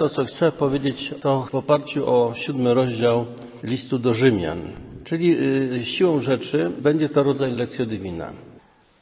[0.00, 3.26] To, co chcę powiedzieć, to w oparciu o siódmy rozdział
[3.62, 4.60] listu do Rzymian.
[5.04, 5.36] Czyli
[5.72, 8.32] y, siłą rzeczy będzie to rodzaj lekcji divina.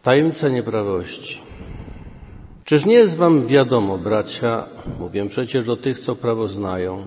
[0.02, 1.42] Tajemnica nieprawości.
[2.64, 7.06] Czyż nie jest wam wiadomo, bracia, mówię przecież do tych, co prawo znają,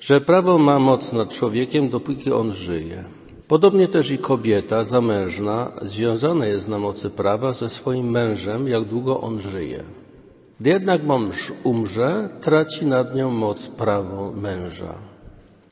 [0.00, 3.04] że prawo ma moc nad człowiekiem, dopóki on żyje.
[3.46, 9.20] Podobnie też i kobieta zamężna związana jest na mocy prawa ze swoim mężem, jak długo
[9.20, 9.84] on żyje.
[10.60, 14.94] Gdy jednak mąż umrze, traci nad nią moc prawo męża.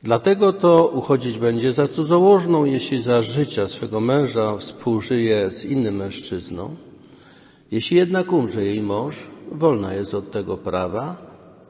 [0.03, 6.75] Dlatego to uchodzić będzie za cudzołożną, jeśli za życia swego męża współżyje z innym mężczyzną.
[7.71, 9.15] Jeśli jednak umrze jej mąż,
[9.51, 11.17] wolna jest od tego prawa,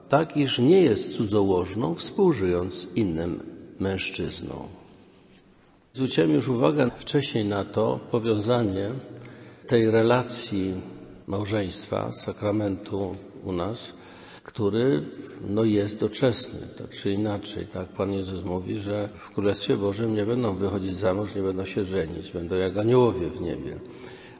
[0.09, 3.43] tak iż nie jest cudzołożną, współżyjąc z innym
[3.79, 4.67] mężczyzną.
[5.93, 8.91] Zwróciłem już uwagę wcześniej na to powiązanie
[9.67, 10.73] tej relacji
[11.27, 13.93] małżeństwa, sakramentu u nas,
[14.43, 15.01] który
[15.49, 17.67] no, jest doczesny, tak czy inaczej.
[17.67, 21.65] Tak Pan Jezus mówi, że w Królestwie Bożym nie będą wychodzić za mąż, nie będą
[21.65, 23.79] się żenić, będą jak aniołowie w niebie.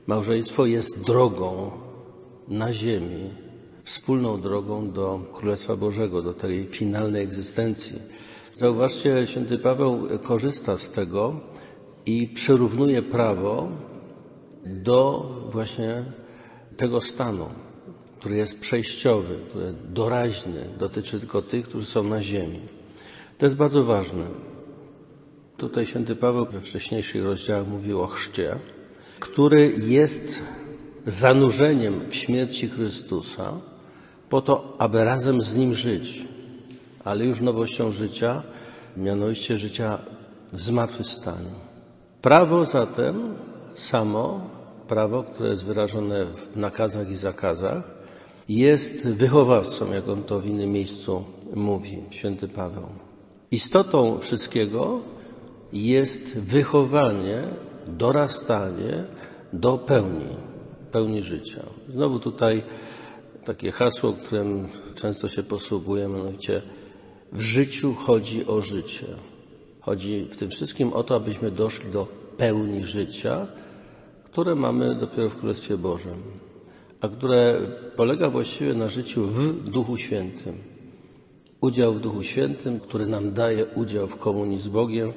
[0.07, 1.71] Małżeństwo jest drogą
[2.47, 3.29] na ziemi,
[3.83, 7.99] wspólną drogą do Królestwa Bożego, do tej finalnej egzystencji.
[8.55, 11.39] Zauważcie, święty Paweł korzysta z tego
[12.05, 13.69] i przyrównuje prawo
[14.65, 16.05] do właśnie
[16.77, 17.49] tego stanu,
[18.19, 22.59] który jest przejściowy, który doraźny, dotyczy tylko tych, którzy są na ziemi.
[23.37, 24.23] To jest bardzo ważne.
[25.57, 28.59] Tutaj święty Paweł we wcześniejszych rozdziałach mówił o chrzcie,
[29.19, 30.43] który jest
[31.05, 33.53] zanurzeniem w śmierci Chrystusa
[34.29, 36.27] po to, aby razem z Nim żyć,
[37.03, 38.43] ale już nowością życia,
[38.97, 39.97] mianowicie życia
[40.53, 41.51] w zmartwychwstaniu.
[42.21, 43.35] Prawo zatem
[43.75, 44.49] samo,
[44.87, 47.83] prawo, które jest wyrażone w nakazach i zakazach,
[48.49, 52.87] jest wychowawcą, jak on to w innym miejscu mówi, święty Paweł.
[53.51, 54.99] Istotą wszystkiego
[55.73, 57.43] jest wychowanie,
[57.87, 59.03] dorastanie
[59.53, 60.35] do pełni,
[60.91, 61.63] pełni życia.
[61.93, 62.63] Znowu tutaj
[63.45, 66.61] takie hasło, którym często się posługujemy, mianowicie
[67.31, 69.07] w życiu chodzi o życie.
[69.81, 72.07] Chodzi w tym wszystkim o to, abyśmy doszli do
[72.37, 73.47] pełni życia,
[74.37, 76.21] które mamy dopiero w Królestwie Bożym,
[77.01, 77.61] a które
[77.95, 80.57] polega właściwie na życiu w Duchu Świętym.
[81.61, 85.13] Udział w Duchu Świętym, który nam daje udział w komunii z Bogiem,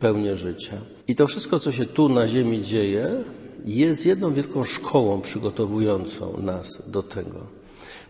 [0.00, 0.76] pełnię życia.
[1.08, 3.24] I to wszystko, co się tu na ziemi dzieje,
[3.64, 7.38] jest jedną wielką szkołą przygotowującą nas do tego.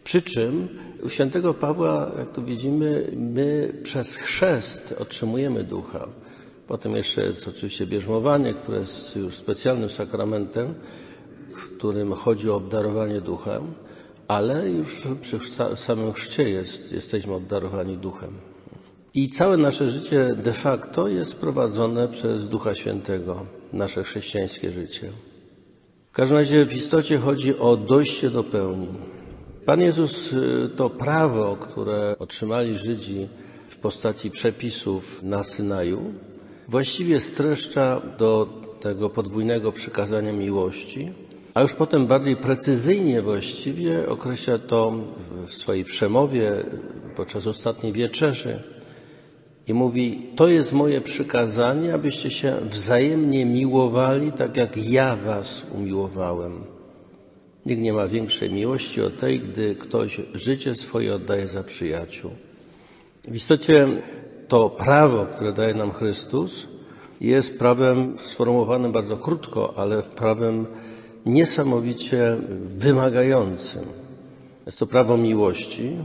[0.04, 0.69] Przy czym
[1.02, 6.08] u świętego Pawła, jak tu widzimy, my przez chrzest otrzymujemy ducha.
[6.69, 10.75] Potem jeszcze jest oczywiście bierzmowanie, które jest już specjalnym sakramentem,
[11.51, 13.75] w którym chodzi o obdarowanie duchem,
[14.29, 15.39] ale już przy
[15.77, 18.31] samym chrzcie jest, jesteśmy obdarowani duchem.
[19.15, 25.12] I całe nasze życie de facto jest prowadzone przez Ducha Świętego, nasze chrześcijańskie życie.
[26.11, 28.89] W każdym razie w istocie chodzi o dojście do pełni.
[29.65, 33.29] Pan Jezus y, to prawo, które otrzymali Żydzi
[33.69, 36.15] w postaci przepisów na Synaju,
[36.69, 38.49] właściwie streszcza do
[38.81, 41.12] tego podwójnego przykazania miłości,
[41.55, 44.93] a już potem bardziej precyzyjnie właściwie określa to
[45.47, 46.53] w swojej przemowie
[47.17, 48.62] podczas ostatniej wieczerzy
[49.67, 56.65] i mówi, to jest moje przykazanie, abyście się wzajemnie miłowali, tak jak ja was umiłowałem.
[57.67, 62.31] Nikt nie ma większej miłości od tej, gdy ktoś życie swoje oddaje za przyjaciół.
[63.29, 63.89] W istocie
[64.48, 66.69] to prawo, które daje nam Chrystus,
[67.20, 70.66] jest prawem sformułowanym bardzo krótko, ale prawem
[71.26, 73.84] niesamowicie wymagającym.
[74.66, 75.97] Jest to prawo miłości,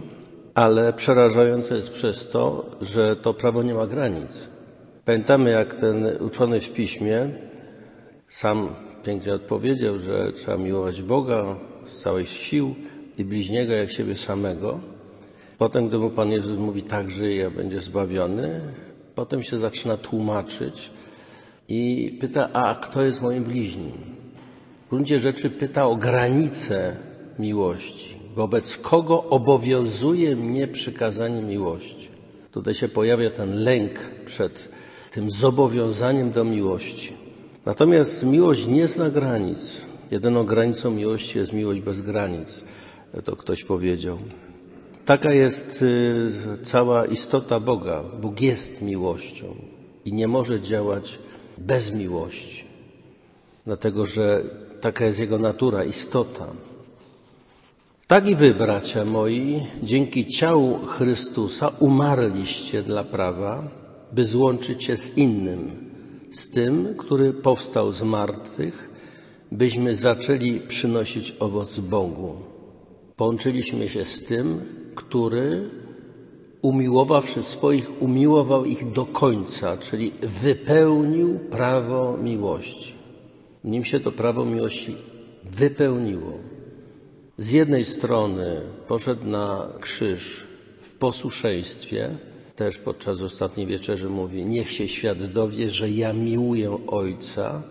[0.56, 4.50] ale przerażające jest przez to, że to prawo nie ma granic.
[5.06, 7.30] Pamiętamy, jak ten uczony w piśmie
[8.28, 8.70] sam
[9.04, 11.56] pięknie odpowiedział, że trzeba miłować Boga
[11.86, 12.76] z całej sił
[13.18, 14.80] i bliźniego jak siebie samego.
[15.58, 18.62] Potem, gdy mu Pan Jezus mówi tak żyje, będzie zbawiony,
[19.16, 20.92] potem się zaczyna tłumaczyć
[21.70, 23.92] i pyta, a kto jest moim bliźnim?
[24.86, 26.98] W gruncie rzeczy pyta o granice
[27.40, 28.20] miłości.
[28.36, 32.10] Wobec kogo obowiązuje mnie przykazanie miłości?
[32.52, 34.70] Tutaj się pojawia ten lęk przed
[35.12, 37.14] tym zobowiązaniem do miłości.
[37.66, 39.86] Natomiast miłość nie zna granic.
[40.12, 42.64] Jedyną granicą miłości jest miłość bez granic.
[43.24, 44.18] To ktoś powiedział.
[45.06, 46.32] Taka jest y,
[46.64, 48.04] cała istota Boga.
[48.22, 49.56] Bóg jest miłością
[50.06, 51.20] i nie może działać
[51.58, 52.68] bez miłości.
[53.66, 54.44] Dlatego, że
[54.82, 56.48] taka jest Jego natura, istota.
[58.08, 63.68] Tak i wy, bracia moi, dzięki ciału Chrystusa umarliście dla prawa,
[64.12, 65.90] by złączyć się z innym,
[66.32, 68.90] z tym, który powstał z martwych,
[69.52, 72.36] byśmy zaczęli przynosić owoc Bogu.
[73.16, 74.62] Połączyliśmy się z tym,
[74.96, 75.70] który
[76.62, 82.94] umiłowawszy swoich, umiłował ich do końca, czyli wypełnił prawo miłości.
[83.64, 84.98] Nim się to prawo miłości
[85.44, 86.34] wypełniło.
[87.38, 90.48] Z jednej strony poszedł na krzyż
[90.80, 92.18] w posłuszeństwie,
[92.56, 97.64] też podczas ostatniej wieczerzy mówi, niech się świat dowie, że ja miłuję Ojca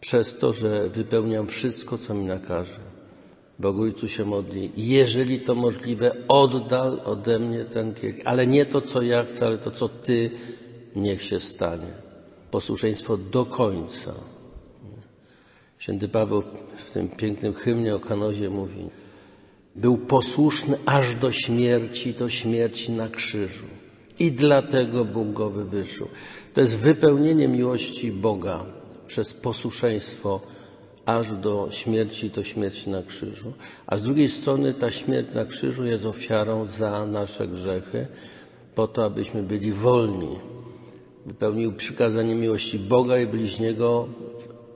[0.00, 2.91] przez to, że wypełniam wszystko, co mi nakaże.
[3.62, 9.02] Bogu się modli, jeżeli to możliwe, oddal ode mnie ten kielich, ale nie to, co
[9.02, 10.30] ja chcę, ale to, co Ty,
[10.96, 11.92] niech się stanie.
[12.50, 14.14] Posłuszeństwo do końca.
[15.78, 16.42] Święty Paweł
[16.76, 18.90] w tym pięknym hymnie o kanozie mówi,
[19.76, 23.66] był posłuszny aż do śmierci, do śmierci na krzyżu.
[24.18, 26.08] I dlatego Bóg go wywyższył.
[26.54, 28.64] To jest wypełnienie miłości Boga
[29.06, 30.40] przez posłuszeństwo
[31.06, 33.52] aż do śmierci, do śmierci na krzyżu.
[33.86, 38.06] A z drugiej strony ta śmierć na krzyżu jest ofiarą za nasze grzechy,
[38.74, 40.36] po to, abyśmy byli wolni.
[41.26, 44.08] Wypełnił przykazanie miłości Boga i bliźniego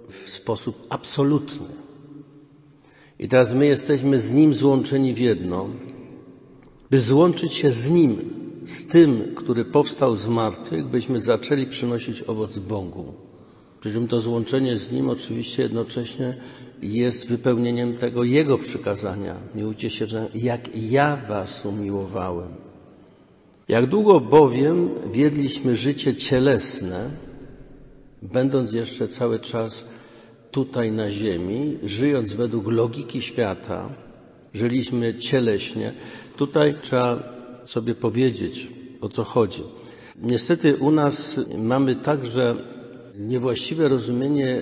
[0.09, 1.67] w sposób absolutny.
[3.19, 5.69] I teraz my jesteśmy z Nim złączeni w jedno,
[6.91, 8.17] by złączyć się z Nim,
[8.65, 13.26] z tym, który powstał z martwych, byśmy zaczęli przynosić owoc Bogu.
[13.81, 16.35] Przy czym to złączenie z Nim oczywiście jednocześnie
[16.83, 19.37] jest wypełnieniem tego Jego przykazania.
[19.55, 22.49] Miłujcie się, że jak ja Was umiłowałem.
[23.69, 27.11] Jak długo bowiem wiedliśmy życie cielesne,
[28.23, 29.87] będąc jeszcze cały czas
[30.51, 33.89] tutaj na ziemi, żyjąc według logiki świata,
[34.55, 35.93] żyliśmy cieleśnie.
[36.37, 37.33] Tutaj trzeba
[37.65, 38.71] sobie powiedzieć,
[39.01, 39.63] o co chodzi.
[40.23, 42.57] Niestety u nas mamy także
[43.19, 44.61] niewłaściwe rozumienie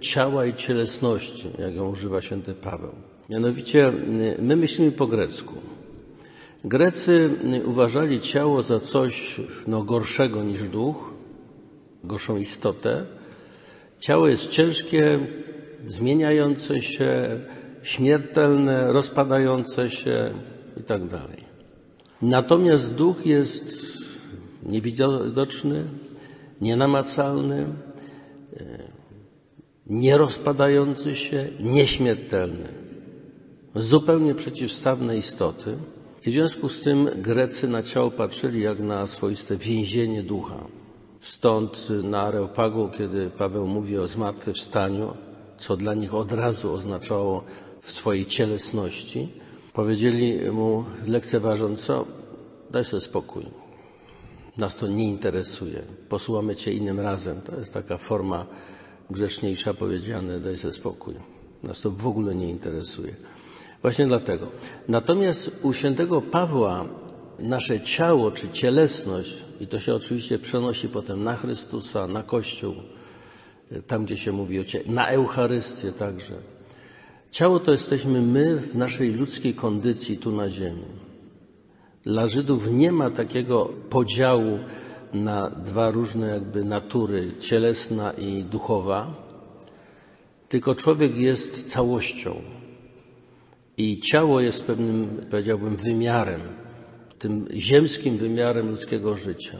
[0.00, 2.92] ciała i cielesności, jak ją używa święty Paweł.
[3.28, 3.92] Mianowicie
[4.38, 5.54] my myślimy po grecku.
[6.64, 7.30] Grecy
[7.64, 11.14] uważali ciało za coś no, gorszego niż duch,
[12.04, 13.06] gorszą istotę.
[14.00, 15.26] Ciało jest ciężkie,
[15.86, 17.40] zmieniające się,
[17.82, 20.30] śmiertelne, rozpadające się
[20.80, 21.02] i tak.
[22.22, 23.76] Natomiast duch jest
[24.62, 25.84] niewidoczny,
[26.60, 27.66] nienamacalny,
[29.86, 32.68] nierozpadający się, nieśmiertelny.
[33.74, 35.76] Zupełnie przeciwstawne istoty.
[36.26, 40.64] I w związku z tym Grecy na ciało patrzyli jak na swoiste więzienie ducha.
[41.20, 45.14] Stąd na Areopagu, kiedy Paweł mówi o zmartwychwstaniu,
[45.58, 47.44] co dla nich od razu oznaczało
[47.80, 49.28] w swojej cielesności,
[49.72, 52.04] powiedzieli mu lekceważąco,
[52.70, 53.46] daj sobie spokój.
[54.56, 55.82] Nas to nie interesuje.
[56.08, 57.40] Posłuchamy Cię innym razem.
[57.40, 58.46] To jest taka forma
[59.10, 61.14] grzeczniejsza powiedziane, daj sobie spokój.
[61.62, 63.14] Nas to w ogóle nie interesuje.
[63.82, 64.50] Właśnie dlatego.
[64.88, 66.84] Natomiast u świętego Pawła
[67.38, 72.74] nasze ciało czy cielesność, i to się oczywiście przenosi potem na Chrystusa, na Kościół,
[73.86, 76.34] tam gdzie się mówi o ciele, na Eucharystię także.
[77.30, 80.84] Ciało to jesteśmy my w naszej ludzkiej kondycji tu na ziemi.
[82.04, 84.58] Dla Żydów nie ma takiego podziału
[85.24, 89.14] na dwa różne jakby natury, cielesna i duchowa,
[90.48, 92.42] tylko człowiek jest całością.
[93.76, 96.40] I ciało jest pewnym, powiedziałbym, wymiarem,
[97.18, 99.58] tym ziemskim wymiarem ludzkiego życia.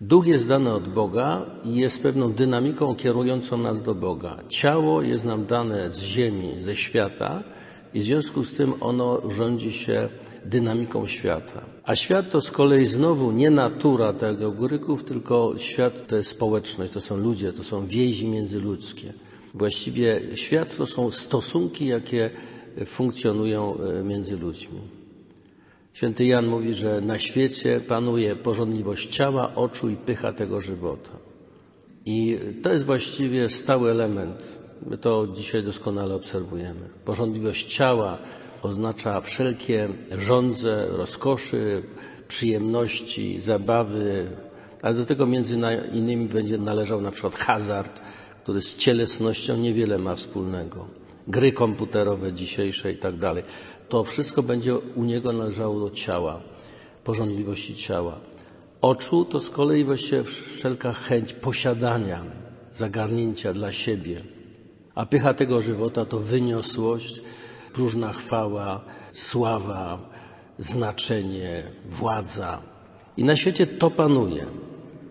[0.00, 4.36] Duch jest dany od Boga i jest pewną dynamiką kierującą nas do Boga.
[4.48, 7.42] Ciało jest nam dane z ziemi, ze świata
[7.96, 10.08] i w związku z tym ono rządzi się
[10.44, 11.64] dynamiką świata.
[11.84, 16.92] A świat to z kolei znowu nie natura tego Góryków, tylko świat to jest społeczność,
[16.92, 19.12] to są ludzie, to są więzi międzyludzkie.
[19.54, 22.30] Właściwie świat to są stosunki, jakie
[22.86, 24.80] funkcjonują e, między ludźmi.
[25.92, 31.16] Święty Jan mówi, że na świecie panuje porządliwość ciała, oczu i pycha tego żywota.
[32.06, 34.65] I to jest właściwie stały element.
[34.86, 36.88] My to dzisiaj doskonale obserwujemy.
[37.04, 38.18] Porządliwość ciała
[38.62, 41.82] oznacza wszelkie żądze, rozkoszy,
[42.28, 44.30] przyjemności, zabawy,
[44.82, 45.58] ale do tego między
[45.92, 48.02] innymi będzie należał na przykład hazard,
[48.42, 50.86] który z cielesnością niewiele ma wspólnego
[51.28, 53.44] gry komputerowe dzisiejsze i tak dalej.
[53.88, 56.40] To wszystko będzie u niego należało do ciała,
[57.04, 58.20] porządliwości ciała.
[58.80, 62.24] Oczu to z kolei właściwie wszelka chęć posiadania,
[62.72, 64.22] zagarnięcia dla siebie.
[64.96, 67.22] A pycha tego żywota to wyniosłość,
[67.72, 70.10] próżna chwała, sława,
[70.58, 72.62] znaczenie, władza.
[73.16, 74.46] I na świecie to panuje.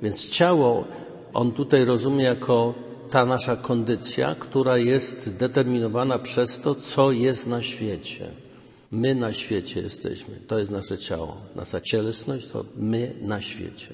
[0.01, 0.85] Więc ciało
[1.33, 2.73] on tutaj rozumie jako
[3.11, 8.31] ta nasza kondycja, która jest determinowana przez to, co jest na świecie.
[8.91, 10.35] My na świecie jesteśmy.
[10.47, 11.37] To jest nasze ciało.
[11.55, 13.93] Nasza cielesność to my na świecie.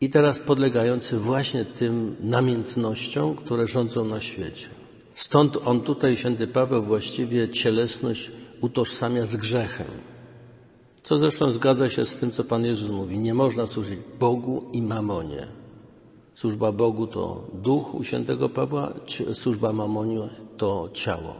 [0.00, 4.68] I teraz podlegający właśnie tym namiętnościom, które rządzą na świecie.
[5.16, 9.86] Stąd on tutaj, święty Paweł, właściwie cielesność utożsamia z grzechem.
[11.02, 13.18] Co zresztą zgadza się z tym, co Pan Jezus mówi.
[13.18, 15.46] Nie można służyć Bogu i mamonie.
[16.34, 18.92] Służba Bogu to duch u świętego Pawła,
[19.32, 21.34] służba mamoniu to ciało.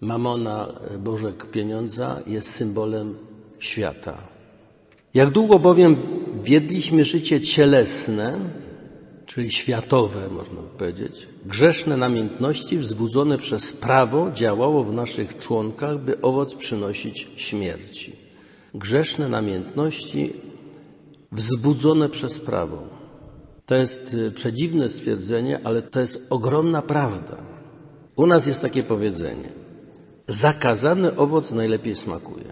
[0.00, 3.18] Mamona, Bożek pieniądza, jest symbolem
[3.58, 4.18] świata.
[5.14, 5.96] Jak długo bowiem
[6.42, 8.38] wiedliśmy życie cielesne,
[9.30, 16.54] czyli światowe, można powiedzieć, grzeszne namiętności wzbudzone przez prawo działało w naszych członkach, by owoc
[16.54, 18.16] przynosić śmierci.
[18.74, 20.32] Grzeszne namiętności
[21.32, 22.82] wzbudzone przez prawo.
[23.66, 27.36] To jest y, przedziwne stwierdzenie, ale to jest ogromna prawda.
[28.16, 29.52] U nas jest takie powiedzenie.
[30.28, 32.49] Zakazany owoc najlepiej smakuje.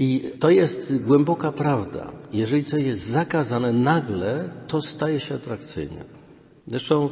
[0.00, 2.12] I to jest głęboka prawda.
[2.32, 6.04] Jeżeli coś jest zakazane, nagle to staje się atrakcyjne.
[6.66, 7.10] Zresztą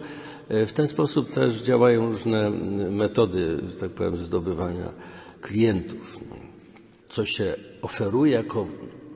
[0.50, 2.50] y, w ten sposób też działają różne
[2.90, 4.92] metody, że tak powiem, zdobywania
[5.40, 6.20] klientów.
[7.08, 8.66] Co się oferuje jako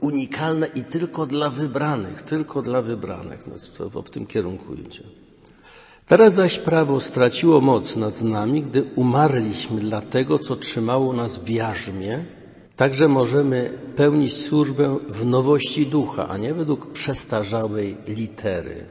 [0.00, 3.40] unikalne i tylko dla wybranych, tylko dla wybranych.
[3.46, 5.02] No, w tym kierunku idzie.
[6.06, 11.48] Teraz zaś prawo straciło moc nad nami, gdy umarliśmy dla tego, co trzymało nas w
[11.48, 12.24] jarzmie,
[12.76, 18.86] także możemy pełnić służbę w nowości ducha, a nie według przestarzałej litery.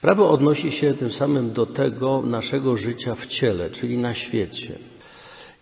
[0.00, 4.78] Prawo odnosi się tym samym do tego naszego życia w ciele, czyli na świecie.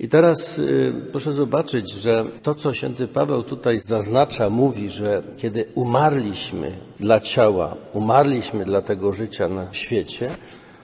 [0.00, 5.64] I teraz y, proszę zobaczyć, że to, co święty Paweł tutaj zaznacza, mówi, że kiedy
[5.74, 10.30] umarliśmy dla ciała, umarliśmy dla tego życia na świecie,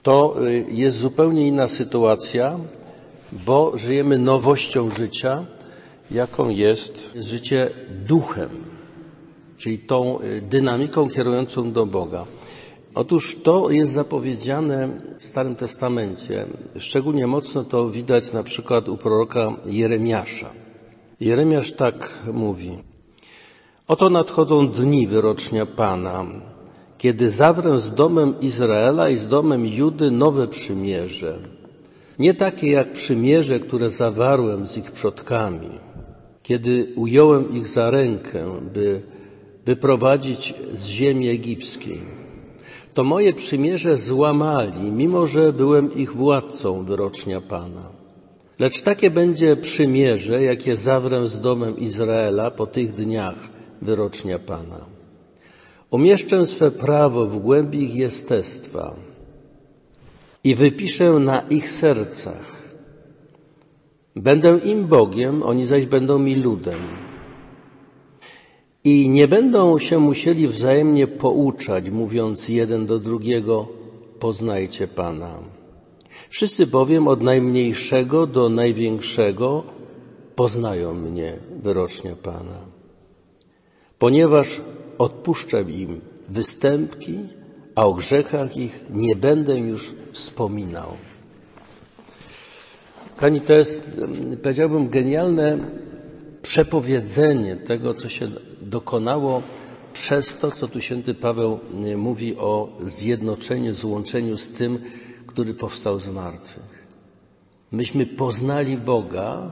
[0.03, 2.59] to y, jest zupełnie inna sytuacja,
[3.31, 5.45] bo żyjemy nowością życia,
[6.11, 7.69] jaką jest życie
[8.07, 8.49] duchem,
[9.57, 12.25] czyli tą y, dynamiką kierującą do Boga.
[12.95, 14.89] Otóż to jest zapowiedziane
[15.19, 16.47] w Starym Testamencie.
[16.77, 20.49] Szczególnie mocno to widać na przykład u proroka Jeremiasza.
[21.19, 22.77] Jeremiasz tak mówi.
[23.87, 26.25] Oto nadchodzą dni wyrocznia Pana,
[26.97, 31.58] kiedy zawrę z domem Izraela i z domem Judy nowe przymierze.
[32.19, 35.69] Nie takie jak przymierze, które zawarłem z ich przodkami,
[36.43, 39.01] kiedy ująłem ich za rękę, by
[39.65, 42.19] wyprowadzić z ziemi egipskiej
[42.93, 47.89] to moje przymierze złamali, mimo że byłem ich władcą, wyrocznia Pana.
[48.59, 53.49] Lecz takie będzie przymierze, jakie zawrę z domem Izraela po tych dniach,
[53.81, 54.85] wyrocznia Pana.
[55.91, 58.95] Umieszczę swe prawo w głębi ich jestestwa
[60.43, 62.59] i wypiszę na ich sercach.
[64.15, 66.79] Będę im Bogiem, oni zaś będą mi ludem
[68.83, 73.67] i nie będą się musieli wzajemnie pouczać, mówiąc jeden do drugiego,
[74.19, 75.39] poznajcie Pana.
[76.29, 79.63] Wszyscy bowiem od najmniejszego do największego
[80.35, 82.59] poznają mnie, wyrocznia Pana.
[83.99, 84.61] Ponieważ
[84.97, 87.19] odpuszczam im występki,
[87.79, 90.91] a o grzechach ich nie będę już wspominał.
[93.17, 93.97] Kani, to jest,
[94.43, 95.57] powiedziałbym, genialne
[96.41, 98.31] przepowiedzenie tego, co się
[98.61, 99.43] dokonało
[99.93, 104.79] przez to, co tu święty Paweł y, mówi o zjednoczeniu, złączeniu z tym,
[105.27, 106.87] który powstał z martwych.
[107.71, 109.51] Myśmy poznali Boga,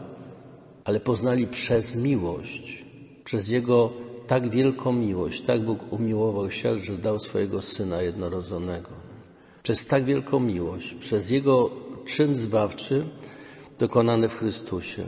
[0.84, 2.86] ale poznali przez miłość,
[3.24, 5.42] przez Jego tak wielką miłość.
[5.42, 8.90] Tak Bóg umiłował świat, że dał swojego Syna jednorodzonego.
[9.64, 11.70] Przez tak wielką miłość, przez Jego
[12.06, 13.06] czyn zbawczy
[13.80, 15.04] dokonany w Chrystusie.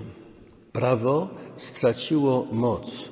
[0.71, 3.09] Prawo straciło moc,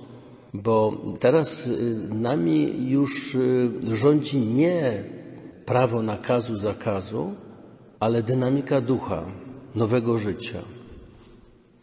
[0.53, 5.03] bo teraz y, nami już y, rządzi nie
[5.65, 7.33] prawo nakazu, zakazu,
[7.99, 9.25] ale dynamika ducha,
[9.75, 10.61] nowego życia.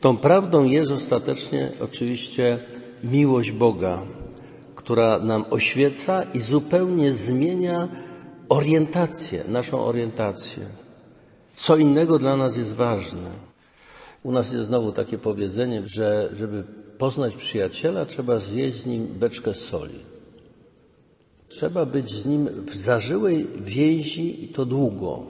[0.01, 2.59] Tą prawdą jest ostatecznie oczywiście
[3.05, 4.03] miłość Boga,
[4.75, 7.89] która nam oświeca i zupełnie zmienia
[8.49, 10.67] orientację, naszą orientację.
[11.57, 13.31] Co innego dla nas jest ważne.
[14.23, 16.65] U nas jest znowu takie powiedzenie, że żeby
[16.99, 19.99] poznać przyjaciela, trzeba zjeść z nim beczkę soli.
[21.49, 25.23] Trzeba być z nim w zażyłej więzi i to długo.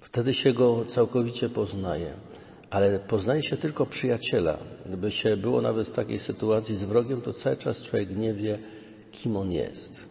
[0.00, 2.12] Wtedy się go całkowicie poznaje.
[2.70, 4.58] Ale poznaje się tylko przyjaciela.
[4.86, 8.58] Gdyby się było nawet w takiej sytuacji z wrogiem, to cały czas człowiek nie wie,
[9.12, 10.06] kim on jest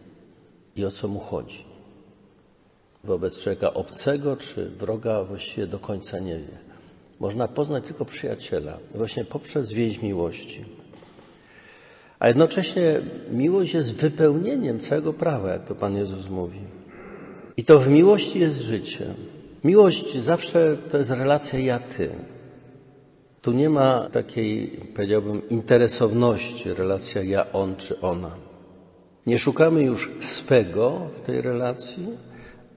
[0.76, 1.64] i o co mu chodzi.
[3.04, 6.58] Wobec człowieka obcego czy wroga właściwie do końca nie wie.
[7.20, 10.64] Można poznać tylko przyjaciela, właśnie poprzez więź miłości.
[12.18, 13.00] A jednocześnie
[13.30, 16.60] miłość jest wypełnieniem całego prawa, jak to Pan Jezus mówi.
[17.56, 19.14] I to w miłości jest życie.
[19.64, 22.10] Miłość zawsze to jest relacja ja-ty.
[23.42, 28.30] Tu nie ma takiej, powiedziałbym, interesowności, relacja ja-on czy ona.
[29.26, 32.08] Nie szukamy już swego w tej relacji,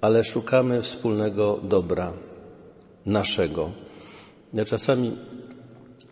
[0.01, 2.13] ale szukamy wspólnego dobra
[3.05, 3.71] naszego.
[4.53, 5.17] Ja czasami,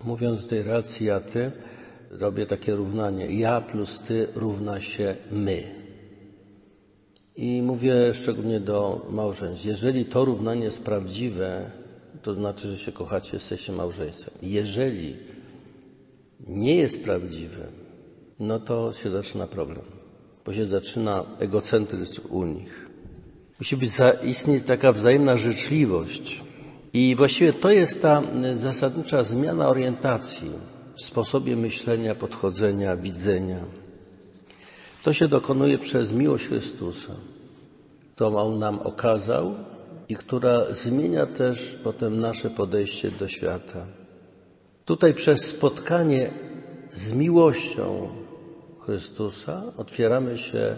[0.03, 1.51] mówiąc o tej relacji ja-ty,
[2.11, 3.25] robię takie równanie.
[3.25, 5.63] Ja plus ty równa się my.
[7.35, 9.65] I mówię szczególnie do małżeństw.
[9.65, 11.71] Jeżeli to równanie jest prawdziwe,
[12.21, 14.33] to znaczy, że się kochacie, jesteście małżeństwem.
[14.41, 15.17] Jeżeli
[16.47, 17.67] nie jest prawdziwe,
[18.39, 19.85] no to się zaczyna problem,
[20.45, 22.89] bo się zaczyna egocentryzm u nich.
[23.59, 23.91] Musi być
[24.23, 26.43] istnieć taka wzajemna życzliwość.
[26.93, 28.21] I właściwie to jest ta
[28.53, 30.51] zasadnicza zmiana orientacji
[30.95, 33.59] w sposobie myślenia, podchodzenia, widzenia.
[35.03, 37.13] To się dokonuje przez miłość Chrystusa,
[38.15, 39.55] którą On nam okazał
[40.09, 43.85] i która zmienia też potem nasze podejście do świata.
[44.85, 46.33] Tutaj przez spotkanie
[46.91, 48.09] z miłością
[48.79, 50.75] Chrystusa otwieramy się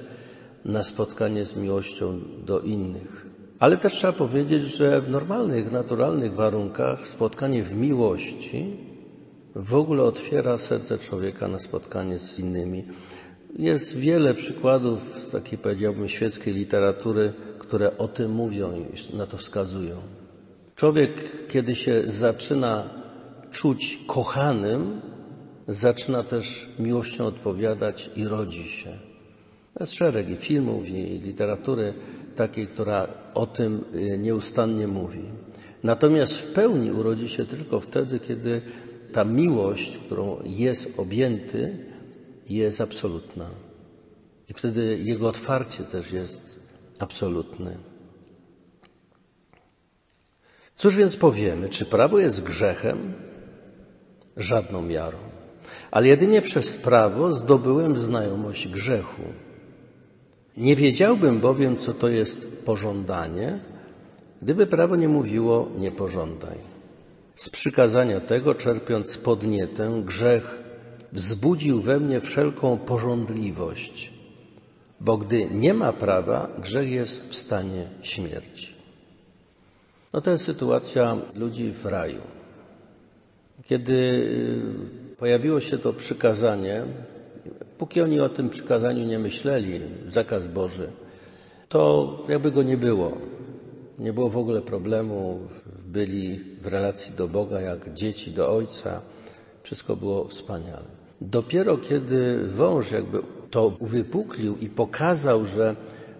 [0.66, 3.26] na spotkanie z miłością do innych.
[3.60, 8.78] Ale też trzeba powiedzieć, że w normalnych, naturalnych warunkach spotkanie w miłości
[9.56, 12.84] w ogóle otwiera serce człowieka na spotkanie z innymi.
[13.60, 19.38] Jest wiele przykładów z takiej, powiedziałbym, świeckiej literatury, które o tym mówią i na to
[19.38, 19.96] wskazują.
[20.76, 21.12] Człowiek,
[21.48, 22.90] kiedy się zaczyna
[23.52, 25.02] czuć kochanym,
[25.68, 28.98] zaczyna też miłością odpowiadać i rodzi się.
[29.80, 31.94] Jest szereg i filmów, i literatury
[32.36, 35.22] takiej, która o tym y, nieustannie mówi.
[35.84, 38.62] Natomiast w pełni urodzi się tylko wtedy, kiedy
[39.12, 41.91] ta miłość, którą jest objęty,
[42.58, 43.50] jest absolutna.
[44.50, 46.60] I wtedy jego otwarcie też jest
[47.00, 47.78] absolutne.
[50.76, 51.70] Cóż więc powiemy?
[51.70, 53.14] Czy prawo jest grzechem?
[54.38, 55.18] Żadną miarą.
[55.92, 59.22] Ale jedynie przez prawo zdobyłem znajomość grzechu.
[60.58, 63.60] Nie wiedziałbym bowiem, co to jest pożądanie,
[64.42, 66.58] gdyby prawo nie mówiło nie pożądaj.
[67.36, 70.60] Z przykazania tego, czerpiąc podnietę, grzech
[71.12, 74.14] wzbudził we mnie wszelką pożądliwość,
[75.00, 78.74] bo gdy nie ma prawa, grzech jest w stanie śmierci.
[80.14, 82.22] No to jest sytuacja ludzi w raju.
[83.66, 86.84] Kiedy y, pojawiło się to przykazanie,
[87.78, 90.92] póki oni o tym przykazaniu nie myśleli, zakaz Boży,
[91.70, 93.18] to jakby go nie było.
[94.00, 95.40] Nie było w ogóle problemu,
[95.86, 99.02] byli w relacji do Boga jak dzieci do Ojca.
[99.64, 101.01] Wszystko było wspaniale.
[101.22, 105.76] Dopiero kiedy wąż jakby to uwypuklił i pokazał, że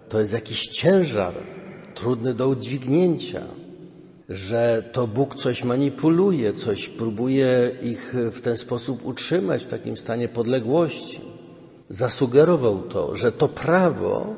[0.08, 1.34] to jest jakiś ciężar
[1.94, 3.42] trudny do udźwignięcia,
[4.28, 10.28] że to Bóg coś manipuluje, coś próbuje ich w ten sposób utrzymać w takim stanie
[10.28, 11.20] podległości.
[11.90, 14.34] Zasugerował to, że to prawo,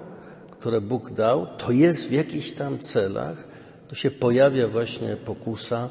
[0.51, 3.49] które Bóg dał, to jest w jakichś tam celach,
[3.89, 5.89] to się pojawia właśnie pokusa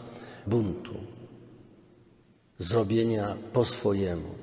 [0.48, 0.94] buntu,
[2.60, 4.43] zrobienia po swojemu.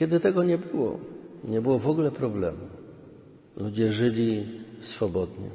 [0.00, 0.98] Kiedy tego nie było,
[1.44, 2.68] nie było w ogóle problemu.
[3.56, 4.46] Ludzie żyli
[4.80, 5.48] swobodnie.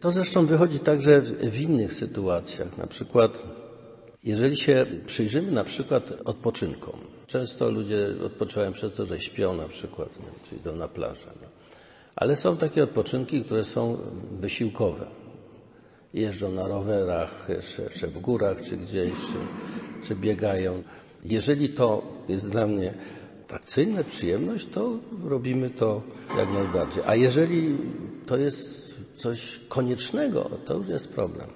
[0.00, 2.78] To zresztą wychodzi także w innych sytuacjach.
[2.78, 3.42] Na przykład,
[4.24, 6.94] jeżeli się przyjrzymy na przykład odpoczynkom.
[7.26, 10.48] Często ludzie odpoczywają przez to, że śpią na przykład, nie?
[10.48, 11.26] czyli idą na plażę.
[11.42, 11.48] No.
[12.16, 13.98] Ale są takie odpoczynki, które są
[14.40, 15.06] wysiłkowe.
[16.14, 19.36] Jeżdżą na rowerach, jeszcze w górach czy gdzieś, czy,
[20.08, 20.82] czy biegają.
[21.24, 22.94] Jeżeli to jest dla mnie
[23.44, 26.02] atrakcyjne, przyjemność, to robimy to
[26.38, 27.02] jak najbardziej.
[27.06, 27.76] A jeżeli
[28.26, 31.46] to jest coś koniecznego, to już jest problem.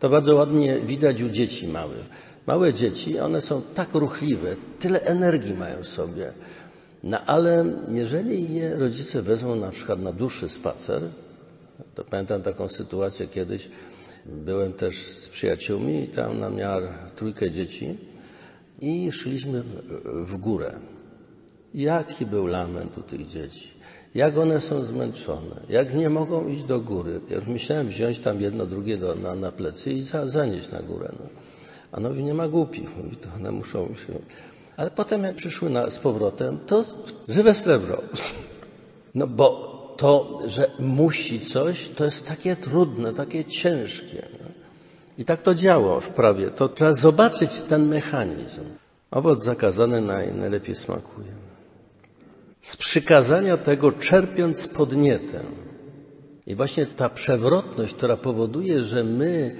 [0.00, 2.32] To bardzo ładnie widać u dzieci małych.
[2.46, 6.32] Małe dzieci, one są tak ruchliwe, tyle energii mają w sobie.
[7.02, 11.02] No ale jeżeli je rodzice wezmą na przykład na dłuższy spacer,
[11.94, 13.68] to pamiętam taką sytuację kiedyś,
[14.26, 16.50] byłem też z przyjaciółmi i tam na
[17.16, 17.98] trójkę dzieci
[18.82, 19.62] i szliśmy
[20.04, 20.72] w górę.
[21.74, 23.68] Jaki był lament u tych dzieci?
[24.14, 25.60] Jak one są zmęczone?
[25.68, 27.20] Jak nie mogą iść do góry?
[27.30, 30.82] Ja już myślałem wziąć tam jedno, drugie do, na, na plecy i za, zanieść na
[30.82, 31.12] górę.
[31.20, 31.26] No.
[31.92, 32.96] A no nie ma głupich.
[32.96, 34.12] Mówi, to one muszą się...
[34.76, 36.84] Ale potem jak przyszły na, z powrotem, to
[37.28, 38.02] żywe srebro.
[39.14, 44.28] No bo to, że musi coś, to jest takie trudne, takie ciężkie.
[45.22, 46.50] I tak to działa w prawie.
[46.50, 48.64] To trzeba zobaczyć ten mechanizm.
[49.10, 51.32] Owoc zakazany naj, najlepiej smakuje.
[52.60, 55.40] Z przykazania tego czerpiąc podnietę.
[56.46, 59.56] I właśnie ta przewrotność, która powoduje, że my,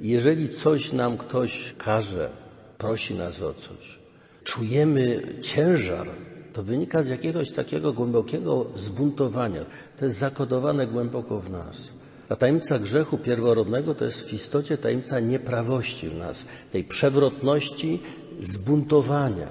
[0.00, 2.30] jeżeli coś nam ktoś każe,
[2.78, 3.98] prosi nas o coś,
[4.44, 6.08] czujemy ciężar,
[6.52, 9.64] to wynika z jakiegoś takiego głębokiego zbuntowania.
[9.96, 11.97] To jest zakodowane głęboko w nas.
[12.28, 18.00] A tajemnica grzechu pierworodnego to jest w istocie tajemnica nieprawości w nas, tej przewrotności,
[18.40, 19.50] zbuntowania.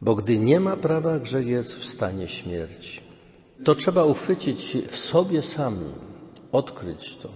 [0.00, 3.00] Bo gdy nie ma prawa, grzech jest w stanie śmierci.
[3.64, 5.92] To trzeba uchwycić w sobie samym,
[6.52, 7.28] odkryć to.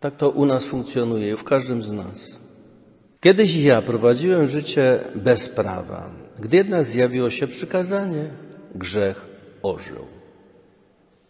[0.00, 2.38] Tak to u nas funkcjonuje, w każdym z nas.
[3.20, 6.10] Kiedyś ja prowadziłem życie bez prawa.
[6.38, 8.30] Gdy jednak zjawiło się przykazanie,
[8.74, 9.26] grzech
[9.62, 10.06] ożył.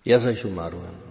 [0.07, 1.06] Ja zaś umarłem.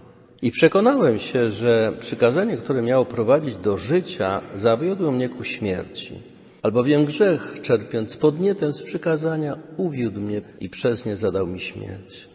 [0.46, 6.22] I przekonałem się, że przykazanie, które miało prowadzić do życia, zawiodło mnie ku śmierci.
[6.62, 12.28] Albowiem grzech, czerpiąc podnietę z przykazania, uwiódł mnie i przez nie zadał mi śmierć.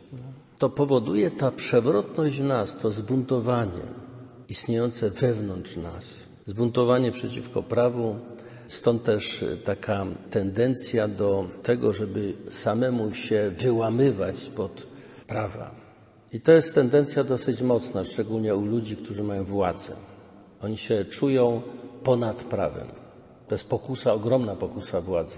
[0.58, 3.86] To powoduje ta przewrotność w nas, to zbuntowanie
[4.50, 6.20] istniejące wewnątrz nas.
[6.46, 8.16] Zbuntowanie przeciwko prawu,
[8.68, 14.88] Stąd też taka tendencja do tego, żeby samemu się wyłamywać spod
[15.28, 15.81] prawa.
[16.34, 19.94] I to jest tendencja dosyć mocna, szczególnie u ludzi, którzy mają władzę.
[20.62, 21.62] Oni się czują
[22.04, 22.88] ponad prawem.
[23.48, 25.38] To jest pokusa, ogromna pokusa władzy.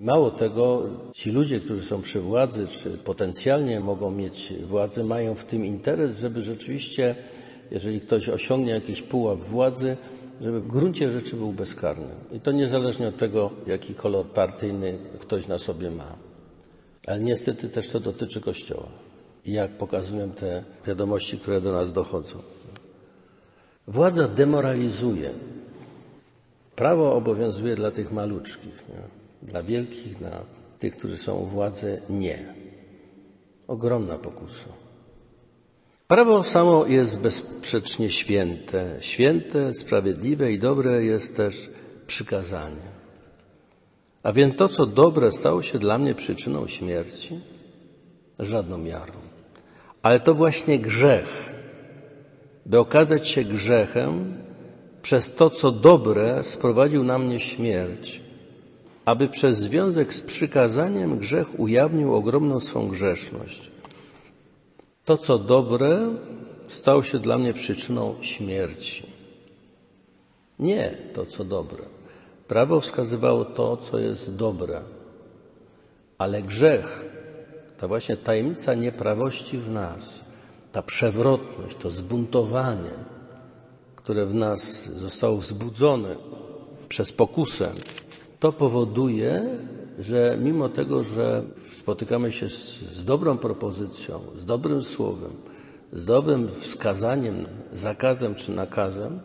[0.00, 5.44] Mało tego, ci ludzie, którzy są przy władzy, czy potencjalnie mogą mieć władzę, mają w
[5.44, 7.14] tym interes, żeby rzeczywiście,
[7.70, 9.96] jeżeli ktoś osiągnie jakiś pułap władzy,
[10.40, 12.14] żeby w gruncie rzeczy był bezkarny.
[12.32, 16.16] I to niezależnie od tego, jaki kolor partyjny ktoś na sobie ma.
[17.06, 19.05] Ale niestety też to dotyczy Kościoła.
[19.46, 22.38] Jak pokazują te wiadomości, które do nas dochodzą.
[23.86, 25.30] Władza demoralizuje.
[26.76, 29.26] Prawo obowiązuje dla tych maluczkich, nie?
[29.42, 30.42] dla wielkich, dla
[30.78, 32.54] tych, którzy są u władzy, nie.
[33.68, 34.68] Ogromna pokusa.
[36.08, 38.96] Prawo samo jest bezsprzecznie święte.
[39.00, 41.70] Święte, sprawiedliwe i dobre jest też
[42.06, 42.96] przykazanie.
[44.22, 47.40] A więc to, co dobre, stało się dla mnie przyczyną śmierci?
[48.38, 49.25] Żadną miarą.
[50.06, 51.52] Ale to właśnie grzech,
[52.66, 54.34] by okazać się grzechem,
[55.02, 58.22] przez to, co dobre, sprowadził na mnie śmierć,
[59.04, 63.70] aby przez związek z przykazaniem grzech ujawnił ogromną swą grzeszność.
[65.04, 66.14] To, co dobre,
[66.66, 69.06] stało się dla mnie przyczyną śmierci.
[70.58, 71.84] Nie to, co dobre.
[72.48, 74.82] Prawo wskazywało to, co jest dobre,
[76.18, 77.15] ale grzech,
[77.78, 80.24] ta właśnie tajemnica nieprawości w nas,
[80.72, 82.90] ta przewrotność, to zbuntowanie,
[83.96, 86.16] które w nas zostało wzbudzone
[86.88, 87.72] przez pokusę,
[88.40, 89.58] to powoduje,
[89.98, 91.42] że mimo tego, że
[91.78, 95.30] spotykamy się z, z dobrą propozycją, z dobrym słowem,
[95.92, 99.20] z dobrym wskazaniem, zakazem czy nakazem,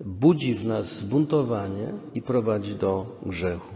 [0.00, 3.74] budzi w nas zbuntowanie i prowadzi do grzechu.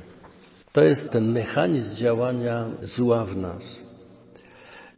[0.73, 3.88] To jest ten mechanizm działania zła w nas.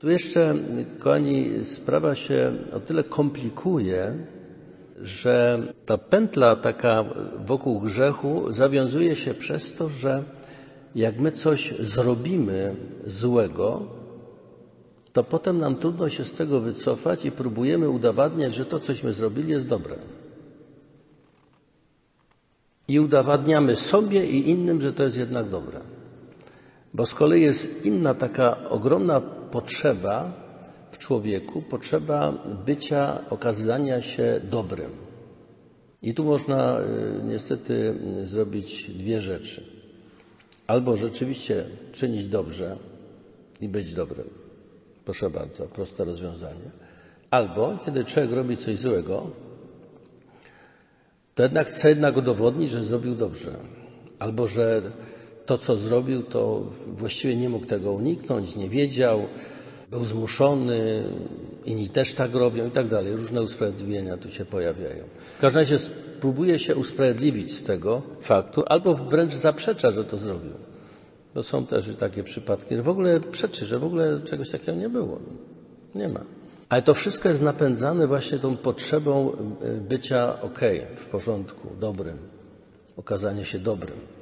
[0.00, 0.54] Tu jeszcze,
[0.98, 4.16] kochani, sprawa się o tyle komplikuje,
[5.02, 7.04] że ta pętla taka
[7.46, 10.24] wokół grzechu zawiązuje się przez to, że
[10.94, 13.82] jak my coś zrobimy złego,
[15.12, 19.52] to potem nam trudno się z tego wycofać i próbujemy udowadniać, że to, cośmy zrobili,
[19.52, 19.96] jest dobre.
[22.88, 25.80] I udowadniamy sobie i innym, że to jest jednak dobre.
[26.94, 30.32] Bo z kolei jest inna taka ogromna potrzeba
[30.90, 32.32] w człowieku, potrzeba
[32.66, 34.90] bycia, okazania się dobrym.
[36.02, 36.84] I tu można y,
[37.24, 39.64] niestety zrobić dwie rzeczy.
[40.66, 42.76] Albo rzeczywiście czynić dobrze
[43.60, 44.28] i być dobrym.
[45.04, 46.70] Proszę bardzo, proste rozwiązanie.
[47.30, 49.30] Albo kiedy człowiek robi coś złego,
[51.34, 53.52] to jednak chce jednak udowodnić, że zrobił dobrze.
[54.18, 54.82] Albo że
[55.50, 59.22] to, co zrobił, to właściwie nie mógł tego uniknąć, nie wiedział,
[59.90, 61.04] był zmuszony,
[61.64, 63.16] inni też tak robią i tak dalej.
[63.16, 65.04] Różne usprawiedliwienia tu się pojawiają.
[65.38, 65.78] W każdym razie
[66.20, 70.52] próbuje się usprawiedliwić z tego faktu, albo wręcz zaprzecza, że to zrobił.
[71.34, 74.88] Bo są też takie przypadki, że w ogóle przeczy, że w ogóle czegoś takiego nie
[74.88, 75.18] było.
[75.94, 76.20] Nie ma.
[76.68, 79.32] Ale to wszystko jest napędzane właśnie tą potrzebą
[79.64, 80.60] y, bycia ok,
[80.96, 82.18] w porządku, dobrym.
[82.96, 84.19] okazanie się dobrym.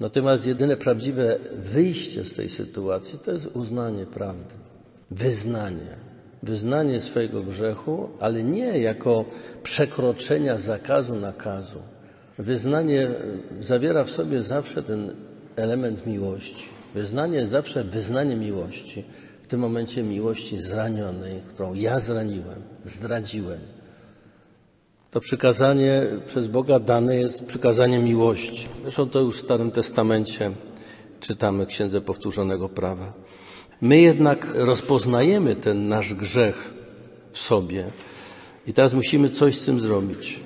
[0.00, 4.54] Natomiast jedyne prawdziwe wyjście z tej sytuacji to jest uznanie prawdy,
[5.10, 6.00] wyznanie.
[6.42, 9.24] Wyznanie swojego grzechu, ale nie jako
[9.62, 11.78] przekroczenia zakazu, nakazu.
[12.38, 13.10] Wyznanie
[13.60, 15.12] zawiera w sobie zawsze ten
[15.56, 16.68] element miłości.
[16.94, 19.04] Wyznanie jest zawsze wyznanie miłości.
[19.42, 23.60] W tym momencie miłości zranionej, którą ja zraniłem, zdradziłem.
[25.10, 28.68] To przykazanie przez Boga dane jest przykazanie miłości.
[28.82, 30.52] Zresztą to już w Starym Testamencie
[31.20, 33.12] czytamy Księdze Powtórzonego Prawa.
[33.80, 36.74] My jednak rozpoznajemy ten nasz grzech
[37.32, 37.86] w sobie
[38.66, 40.40] i teraz musimy coś z tym zrobić.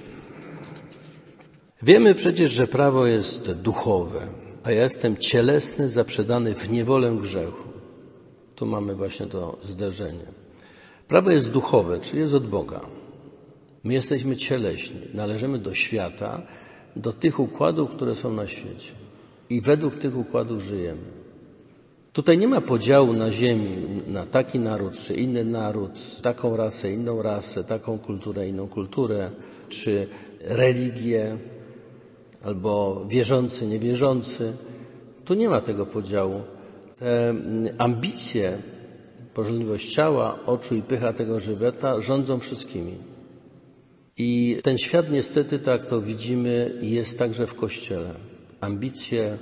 [1.83, 4.21] Wiemy przecież, że prawo jest duchowe,
[4.63, 7.69] a ja jestem cielesny, zaprzedany w niewolę grzechu.
[8.55, 10.27] Tu mamy właśnie to zderzenie.
[11.09, 13.04] Prawo jest duchowe, czyli jest od Boga.
[13.85, 16.43] My jesteśmy cieleśni, należymy do świata,
[16.97, 18.93] do tych układów, które są na świecie.
[19.51, 21.25] I według tych układów żyjemy.
[22.13, 23.77] Tutaj nie ma podziału na ziemi
[24.09, 29.31] na taki naród czy inny naród, taką rasę, inną rasę, taką kulturę, inną kulturę,
[29.69, 30.09] czy
[30.41, 31.39] religię,
[32.45, 34.53] albo wierzący, niewierzący.
[35.25, 36.41] Tu nie ma tego podziału.
[36.99, 38.59] Te mm, ambicje,
[39.35, 43.14] pożądliwość ciała, oczu i pycha tego żyweta rządzą wszystkimi.
[44.19, 48.15] I ten świat niestety, tak to widzimy, jest także w Kościele.
[48.61, 49.39] Ambicje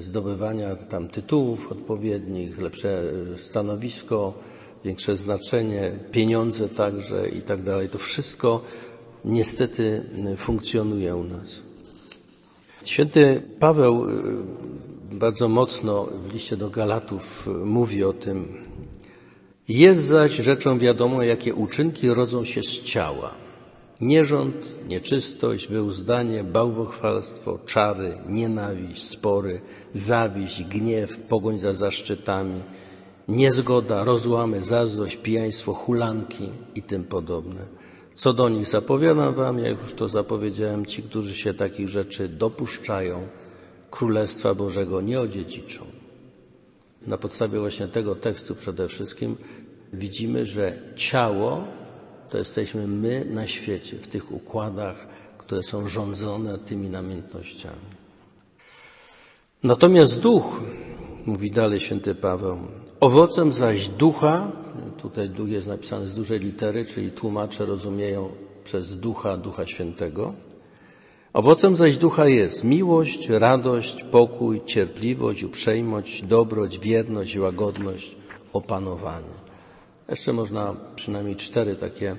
[0.00, 4.34] zdobywania tam tytułów odpowiednich, lepsze stanowisko,
[4.84, 7.88] większe znaczenie, pieniądze także i tak dalej.
[7.88, 8.62] To wszystko
[9.24, 10.02] niestety
[10.36, 11.62] funkcjonuje u nas.
[12.84, 14.12] Święty Paweł y,
[15.12, 18.48] bardzo mocno w liście do Galatów y, mówi o tym.
[19.68, 23.34] Jest zaś rzeczą wiadomą, jakie uczynki rodzą się z ciała.
[24.00, 24.54] Nierząd,
[24.88, 29.60] nieczystość, wyuzdanie, bałwochwalstwo, czary, nienawiść, spory,
[29.92, 32.62] zawiść, gniew, pogoń za zaszczytami,
[33.28, 37.82] niezgoda, rozłamy, zazdrość, pijaństwo, hulanki i tym podobne
[38.14, 43.26] co do nich zapowiadam wam, jak już to zapowiedziałem, ci, którzy się takich rzeczy dopuszczają,
[43.90, 45.84] Królestwa Bożego nie odziedziczą.
[47.06, 49.36] Na podstawie właśnie tego tekstu przede wszystkim
[49.92, 51.64] widzimy, że ciało
[52.32, 55.06] to jesteśmy my na świecie, w tych układach,
[55.38, 57.92] które są rządzone tymi namiętnościami.
[59.62, 60.62] Natomiast duch,
[61.26, 62.58] mówi dalej święty Paweł,
[63.00, 64.52] owocem zaś ducha
[65.02, 68.28] Tutaj duch jest napisany z dużej litery, czyli tłumacze rozumieją
[68.64, 70.34] przez ducha, ducha świętego.
[71.32, 78.16] Owocem zaś ducha jest miłość, radość, pokój, cierpliwość, uprzejmość, dobroć, wierność, łagodność,
[78.52, 79.41] opanowanie.
[80.08, 82.16] Jeszcze można przynajmniej cztery takie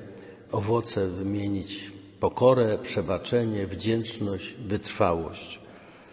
[0.51, 1.91] owoce wymienić.
[2.19, 5.59] Pokorę, przebaczenie, wdzięczność, wytrwałość.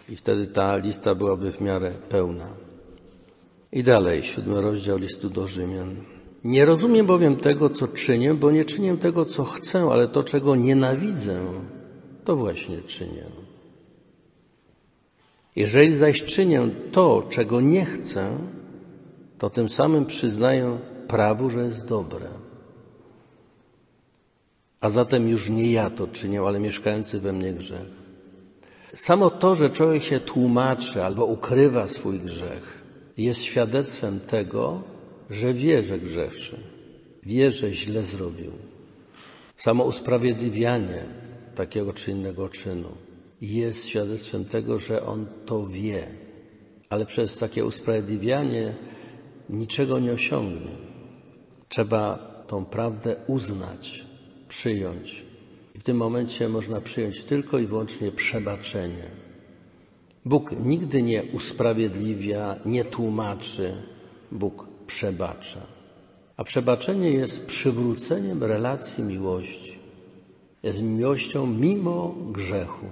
[0.09, 2.47] I wtedy ta lista byłaby w miarę pełna.
[3.71, 5.95] I dalej, siódmy rozdział listu do Rzymian.
[6.43, 10.55] Nie rozumiem bowiem tego, co czynię, bo nie czynię tego, co chcę, ale to, czego
[10.55, 11.45] nienawidzę,
[12.23, 13.25] to właśnie czynię.
[15.55, 18.37] Jeżeli zaś czynię to, czego nie chcę,
[19.37, 20.77] to tym samym przyznaję
[21.11, 22.29] prawu, że jest dobre.
[24.81, 27.89] A zatem już nie ja to czynię, ale mieszkający we mnie grzech.
[28.93, 32.83] Samo to, że człowiek się tłumaczy albo ukrywa swój grzech,
[33.17, 34.83] jest świadectwem tego,
[35.29, 36.57] że wie, że grzeszy,
[37.23, 38.51] wie, że źle zrobił.
[39.57, 41.05] Samo usprawiedliwianie
[41.55, 42.89] takiego czy innego czynu
[43.41, 46.07] jest świadectwem tego, że on to wie,
[46.89, 48.73] ale przez takie usprawiedliwianie
[49.49, 50.90] niczego nie osiągnie.
[51.71, 54.05] Trzeba tą prawdę uznać,
[54.47, 55.25] przyjąć.
[55.75, 59.07] I w tym momencie można przyjąć tylko i wyłącznie przebaczenie.
[60.25, 63.73] Bóg nigdy nie usprawiedliwia, nie tłumaczy.
[64.31, 65.59] Bóg przebacza.
[66.37, 69.79] A przebaczenie jest przywróceniem relacji miłości.
[70.63, 72.85] Jest miłością mimo grzechu,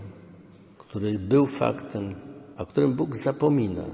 [0.77, 2.15] który był faktem,
[2.57, 3.85] a którym Bóg zapomina.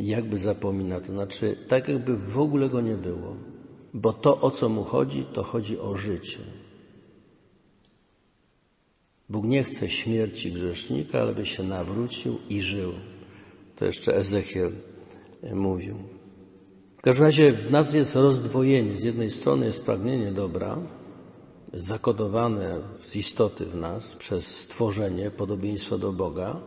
[0.00, 3.53] Jakby zapomina, to znaczy tak, jakby w ogóle go nie było.
[3.94, 6.38] Bo to, o co mu chodzi, to chodzi o życie.
[9.28, 12.92] Bóg nie chce śmierci grzesznika, ale by się nawrócił i żył.
[13.76, 14.72] To jeszcze Ezechiel
[15.52, 15.96] mówił.
[16.98, 18.96] W każdym razie w nas jest rozdwojenie.
[18.96, 20.78] Z jednej strony jest pragnienie dobra,
[21.72, 26.60] zakodowane z istoty w nas przez stworzenie, podobieństwo do Boga,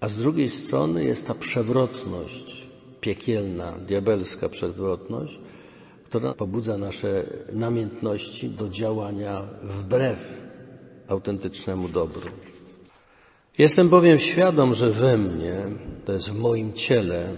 [0.00, 2.68] a z drugiej strony jest ta przewrotność
[3.00, 5.40] piekielna, diabelska przewrotność,
[6.16, 10.42] która pobudza nasze namiętności do działania wbrew
[11.08, 12.30] autentycznemu dobru.
[13.58, 15.56] Jestem bowiem świadom, że we mnie,
[16.04, 17.36] to jest w moim ciele,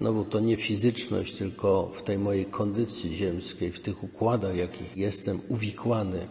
[0.00, 5.40] Znowu to nie fizyczność, tylko w tej mojej kondycji ziemskiej, w tych układach, jakich jestem
[5.48, 6.28] uwikłany.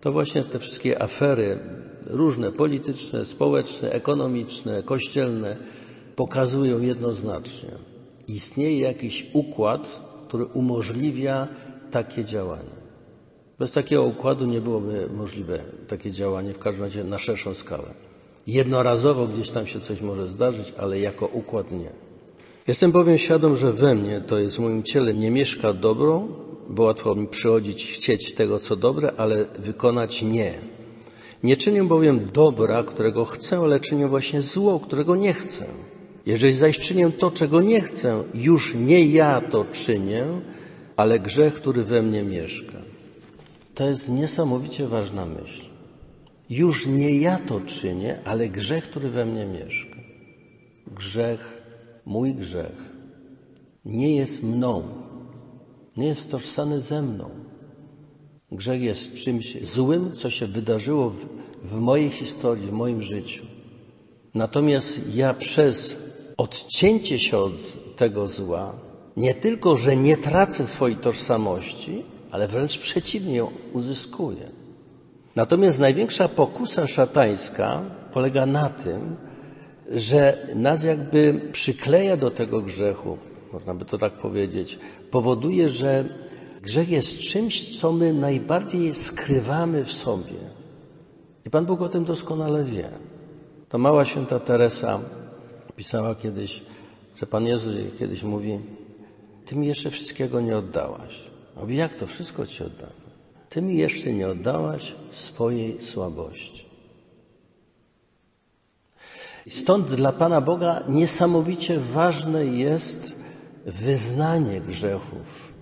[0.00, 1.58] To właśnie te wszystkie afery,
[2.06, 5.56] różne polityczne, społeczne, ekonomiczne, kościelne,
[6.16, 7.70] pokazują jednoznacznie.
[8.28, 11.48] Istnieje jakiś układ, który umożliwia
[11.90, 12.74] takie działanie.
[13.58, 17.94] Bez takiego układu nie byłoby możliwe takie działanie, w każdym razie na szerszą skalę.
[18.46, 21.90] Jednorazowo gdzieś tam się coś może zdarzyć, ale jako układ nie.
[22.66, 26.28] Jestem bowiem świadom, że we mnie, to jest w moim ciele, nie mieszka dobro,
[26.68, 30.58] bo łatwo mi przychodzić, chcieć tego, co dobre, ale wykonać nie.
[31.42, 35.66] Nie czynię bowiem dobra, którego chcę, ale czynię właśnie zło, którego nie chcę.
[36.26, 40.24] Jeżeli zaś czynię to, czego nie chcę, już nie ja to czynię,
[40.96, 42.78] ale grzech, który we mnie mieszka.
[43.74, 45.62] To jest niesamowicie ważna myśl.
[46.50, 49.96] Już nie ja to czynię, ale grzech, który we mnie mieszka.
[50.86, 51.62] Grzech
[52.06, 52.94] mój grzech
[53.84, 54.82] nie jest mną,
[55.96, 57.30] nie jest tożsamy ze mną.
[58.52, 61.26] Grzech jest czymś złym, co się wydarzyło w,
[61.62, 63.46] w mojej historii, w moim życiu.
[64.34, 65.96] Natomiast ja przez
[66.36, 68.72] odcięcie się od tego zła,
[69.16, 74.50] nie tylko, że nie tracę swojej tożsamości, ale wręcz przeciwnie ją uzyskuję.
[75.36, 79.16] Natomiast największa pokusa szatańska polega na tym,
[79.90, 83.18] że nas jakby przykleja do tego grzechu,
[83.52, 84.78] można by to tak powiedzieć,
[85.10, 86.04] powoduje, że
[86.62, 90.38] grzech jest czymś, co my najbardziej skrywamy w sobie.
[91.46, 92.88] I Pan Bóg o tym doskonale wie.
[93.68, 95.00] To mała święta Teresa
[95.76, 96.62] pisała kiedyś,
[97.16, 98.58] że Pan Jezus kiedyś mówi,
[99.44, 101.30] Ty mi jeszcze wszystkiego nie oddałaś.
[101.56, 103.04] Mówi, jak to wszystko Ci oddałem?
[103.48, 106.64] Ty mi jeszcze nie oddałaś swojej słabości.
[109.48, 113.16] Stąd dla Pana Boga niesamowicie ważne jest
[113.66, 115.52] wyznanie grzechów.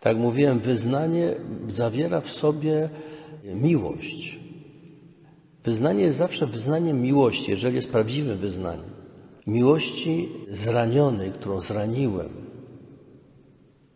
[0.00, 1.34] Tak mówiłem, wyznanie
[1.68, 2.88] zawiera w sobie
[3.44, 4.41] miłość.
[5.64, 8.90] Wyznanie jest zawsze wyznaniem miłości, jeżeli jest prawdziwym wyznaniem.
[9.46, 12.28] Miłości zranionej, którą zraniłem.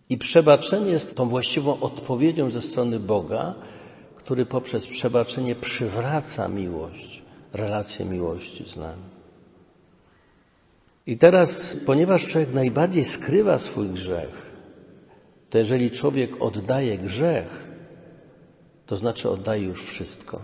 [0.09, 3.55] I przebaczenie jest tą właściwą odpowiedzią ze strony Boga,
[4.14, 9.02] który poprzez przebaczenie przywraca miłość relację miłości z nami.
[11.07, 14.46] I teraz, ponieważ człowiek najbardziej skrywa swój grzech,
[15.50, 17.68] to jeżeli człowiek oddaje grzech,
[18.87, 20.40] to znaczy oddaje już wszystko.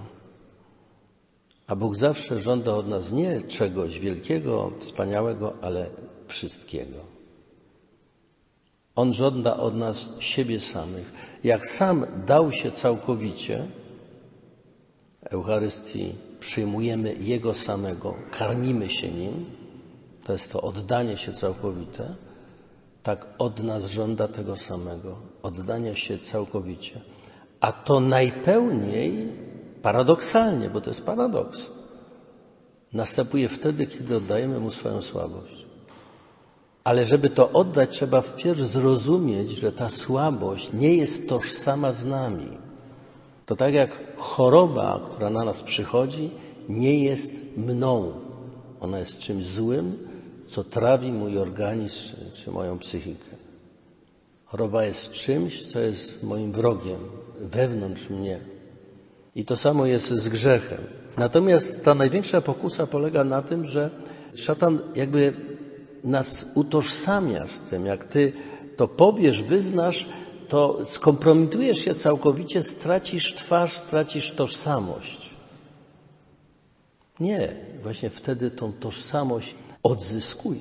[1.73, 5.87] A Bóg zawsze żąda od nas nie czegoś wielkiego, wspaniałego, ale
[6.27, 6.99] wszystkiego.
[8.97, 11.13] On żąda od nas siebie samych.
[11.45, 13.67] Jak sam dał się całkowicie,
[15.31, 19.47] Eucharystii przyjmujemy Jego samego, karmimy się Nim,
[20.25, 22.15] to jest to oddanie się całkowite,
[23.03, 27.01] tak od nas żąda tego samego, oddania się całkowicie.
[27.61, 29.29] A to najpełniej,
[29.83, 31.71] paradoksalnie, bo to jest paradoks,
[32.93, 35.67] następuje wtedy, kiedy oddajemy Mu swoją słabość.
[36.85, 42.49] Ale żeby to oddać, trzeba wpierw zrozumieć, że ta słabość nie jest tożsama z nami.
[43.47, 46.31] To tak jak choroba, która na nas przychodzi,
[46.69, 48.13] nie jest mną.
[48.81, 50.09] Ona jest czymś złym,
[50.47, 53.37] co trawi mój organizm czy moją psychikę.
[54.45, 56.99] Choroba jest czymś, co jest moim wrogiem
[57.41, 58.52] wewnątrz mnie.
[59.35, 60.79] I to samo jest z grzechem.
[61.17, 63.91] Natomiast ta największa pokusa polega na tym, że
[64.35, 65.35] szatan jakby
[66.05, 67.87] nas utożsamia z tym.
[67.87, 68.33] Jak ty
[68.77, 70.09] to powiesz, wyznasz,
[70.49, 75.31] to skompromitujesz się całkowicie, stracisz twarz, stracisz tożsamość.
[77.21, 80.61] Nie, właśnie wtedy tą tożsamość odzyskuje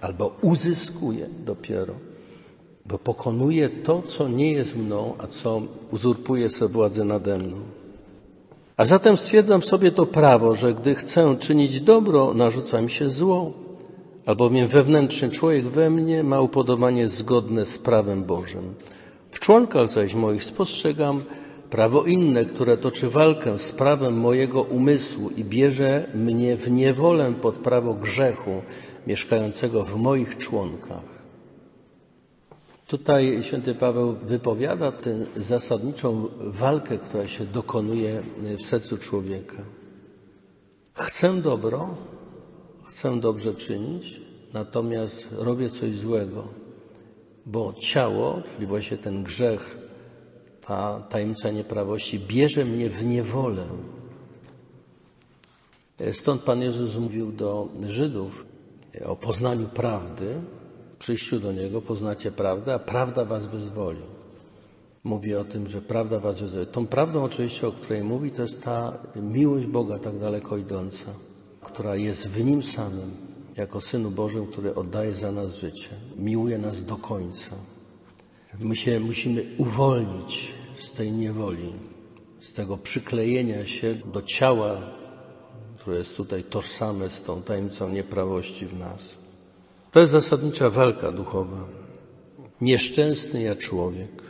[0.00, 1.94] albo uzyskuje dopiero,
[2.86, 7.77] bo pokonuje to, co nie jest mną, a co uzurpuje sobie władzę nade mną.
[8.78, 13.52] A zatem stwierdzam sobie to prawo, że gdy chcę czynić dobro, narzuca mi się zło,
[14.26, 18.74] albowiem wewnętrzny człowiek we mnie ma upodobanie zgodne z prawem Bożym.
[19.30, 21.22] W członkach zaś moich spostrzegam
[21.70, 27.54] prawo inne, które toczy walkę z prawem mojego umysłu i bierze mnie w niewolę pod
[27.54, 28.62] prawo grzechu
[29.06, 31.17] mieszkającego w moich członkach.
[32.88, 38.22] Tutaj święty Paweł wypowiada tę zasadniczą walkę, która się dokonuje
[38.58, 39.62] w sercu człowieka.
[40.94, 41.96] Chcę dobro,
[42.84, 44.20] chcę dobrze czynić,
[44.52, 46.48] natomiast robię coś złego
[47.48, 49.78] bo ciało, czyli właśnie ten grzech,
[50.60, 53.64] ta tajemnica nieprawości, bierze mnie w niewolę.
[56.12, 58.46] Stąd Pan Jezus mówił do Żydów
[59.04, 60.40] o poznaniu prawdy,
[60.98, 64.02] przyjściu do Niego poznacie prawdę, a prawda was wyzwoli.
[65.04, 66.66] Mówi o tym, że prawda was wyzwoli.
[66.66, 71.14] Tą prawdą oczywiście, o której mówi, to jest ta miłość Boga tak daleko idąca,
[71.62, 73.16] która jest w Nim samym,
[73.56, 75.90] jako Synu Bożym, który oddaje za nas życie.
[76.16, 77.56] Miłuje nas do końca.
[78.60, 81.72] My się musimy uwolnić z tej niewoli,
[82.40, 84.80] z tego przyklejenia się do ciała,
[85.76, 89.18] które jest tutaj tożsame z tą tajemnicą nieprawości w nas.
[89.92, 91.68] To jest zasadnicza walka duchowa.
[92.60, 94.22] Nieszczęsny ja człowiek.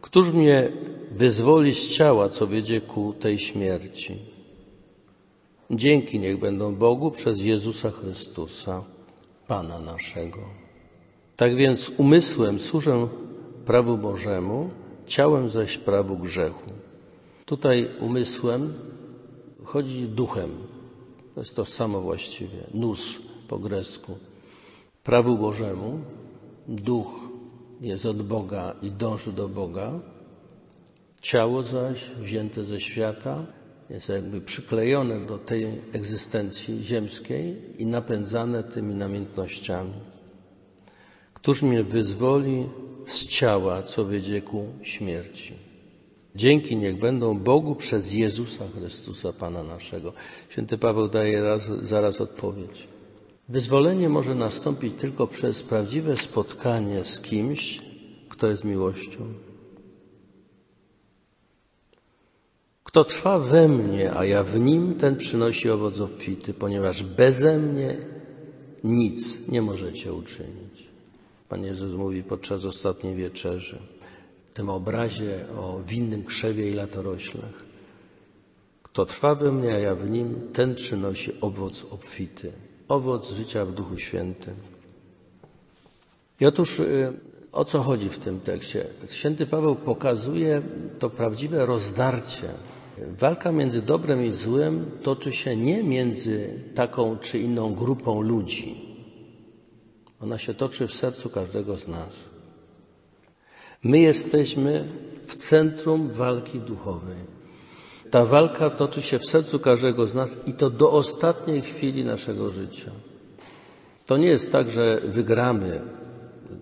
[0.00, 0.72] Któż mnie
[1.12, 4.18] wyzwoli z ciała, co wiedzie ku tej śmierci?
[5.70, 8.84] Dzięki niech będą Bogu przez Jezusa Chrystusa,
[9.46, 10.38] Pana naszego.
[11.36, 13.08] Tak więc umysłem służę
[13.66, 14.70] prawu Bożemu,
[15.06, 16.70] ciałem zaś prawu grzechu.
[17.46, 18.74] Tutaj umysłem
[19.64, 20.50] chodzi duchem.
[21.34, 22.66] To jest to samo właściwie.
[22.74, 23.18] Nus
[23.48, 24.16] po grecku
[25.04, 26.00] prawu Bożemu,
[26.68, 27.08] duch
[27.80, 30.00] jest od Boga i dąży do Boga,
[31.20, 33.46] ciało zaś wzięte ze świata
[33.90, 39.92] jest jakby przyklejone do tej egzystencji ziemskiej i napędzane tymi namiętnościami.
[41.34, 42.66] Któż mnie wyzwoli
[43.06, 45.54] z ciała, co wiedzie ku śmierci?
[46.34, 50.12] Dzięki niech będą Bogu przez Jezusa Chrystusa, Pana naszego.
[50.48, 52.88] Święty Paweł daje raz, zaraz odpowiedź.
[53.48, 57.82] Wyzwolenie może nastąpić tylko przez prawdziwe spotkanie z kimś,
[58.28, 59.32] kto jest miłością.
[62.84, 67.96] Kto trwa we mnie, a ja w nim, ten przynosi owoc obfity, ponieważ beze mnie
[68.84, 70.88] nic nie możecie uczynić.
[71.48, 73.78] Pan Jezus mówi podczas ostatniej wieczerzy,
[74.46, 77.64] w tym obrazie o winnym krzewie i latoroślach.
[78.82, 82.52] Kto trwa we mnie, a ja w nim, ten przynosi owoc obfity
[82.88, 84.54] owoc życia w Duchu Świętym.
[86.40, 87.12] I otóż y,
[87.52, 88.86] o co chodzi w tym tekście?
[89.10, 90.62] Święty Paweł pokazuje
[90.98, 92.48] to prawdziwe rozdarcie.
[93.18, 98.88] Walka między dobrem i złem toczy się nie między taką czy inną grupą ludzi.
[100.20, 102.28] Ona się toczy w sercu każdego z nas.
[103.82, 104.88] My jesteśmy
[105.26, 107.37] w centrum walki duchowej.
[108.10, 112.50] Ta walka toczy się w sercu każdego z nas i to do ostatniej chwili naszego
[112.50, 112.90] życia.
[114.06, 115.80] To nie jest tak, że wygramy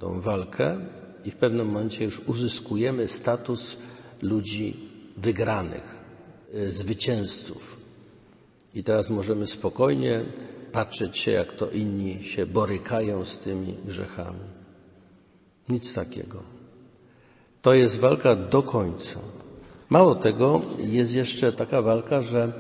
[0.00, 0.78] tą walkę
[1.24, 3.76] i w pewnym momencie już uzyskujemy status
[4.22, 4.76] ludzi
[5.16, 5.98] wygranych,
[6.54, 7.76] y, zwycięzców.
[8.74, 10.24] I teraz możemy spokojnie
[10.72, 14.46] patrzeć się, jak to inni się borykają z tymi grzechami.
[15.68, 16.42] Nic takiego.
[17.62, 19.20] To jest walka do końca.
[19.88, 22.52] Mało tego, jest jeszcze taka walka, że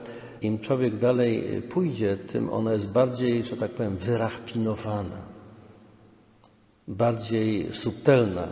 [0.42, 5.22] im człowiek dalej pójdzie, tym ona jest bardziej, że tak powiem, wyrachpinowana,
[6.88, 8.48] bardziej subtelna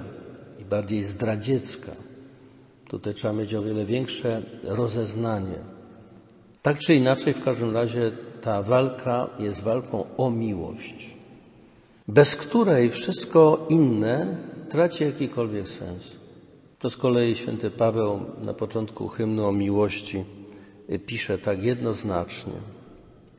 [0.61, 1.93] i bardziej zdradziecka.
[2.89, 5.59] Tutaj trzeba mieć o wiele większe rozeznanie.
[6.63, 11.17] Tak czy inaczej, w każdym razie ta walka jest walką o miłość,
[12.09, 14.37] bez której wszystko inne
[14.69, 16.24] traci jakikolwiek sens.
[16.85, 20.25] To z kolei święty Paweł na początku hymnu o miłości
[21.07, 22.53] pisze tak jednoznacznie.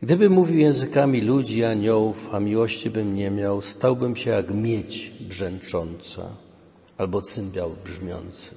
[0.02, 6.22] Gdyby mówił językami ludzi, aniołów, a miłości bym nie miał, stałbym się jak miedź brzęcząca
[6.98, 8.56] albo cymbał brzmiący.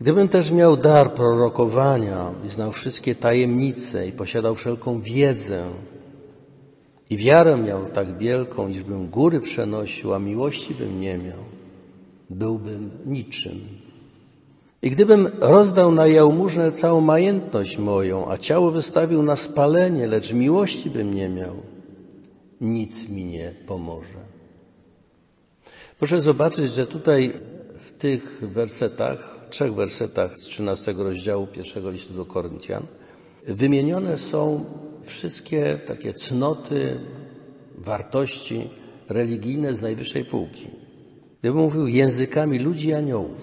[0.00, 5.70] Gdybym też miał dar prorokowania i znał wszystkie tajemnice i posiadał wszelką wiedzę
[7.10, 11.55] i wiarę miał tak wielką, iżbym góry przenosił, a miłości bym nie miał,
[12.30, 13.60] byłbym niczym.
[14.82, 20.90] I gdybym rozdał na jałmużnę całą majętność moją, a ciało wystawił na spalenie, lecz miłości
[20.90, 21.56] bym nie miał,
[22.60, 24.18] nic mi nie pomoże.
[25.98, 27.32] Proszę zobaczyć, że tutaj
[27.78, 32.86] w tych wersetach, trzech wersetach z 13 rozdziału pierwszego listu do Koryntian,
[33.46, 34.64] wymienione są
[35.04, 37.00] wszystkie takie cnoty,
[37.78, 38.70] wartości
[39.08, 40.85] religijne z najwyższej półki.
[41.46, 43.40] Gdybym mówił językami ludzi i aniołów,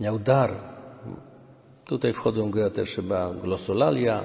[0.00, 0.54] miał dar,
[1.84, 4.24] tutaj wchodzą grę też chyba glosolalia,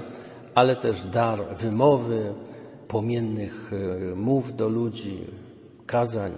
[0.55, 2.34] ale też dar wymowy,
[2.88, 5.17] płomiennych e, mów do ludzi,
[5.86, 6.32] kazań,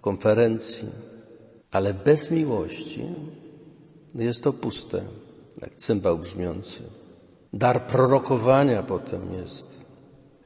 [0.00, 0.88] konferencji,
[1.70, 3.04] ale bez miłości
[4.14, 5.02] jest to puste,
[5.62, 6.82] jak cymbał brzmiący.
[7.52, 9.78] Dar prorokowania potem jest